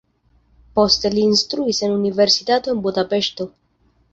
[0.79, 3.49] Poste li instruis en universitato en Budapeŝto.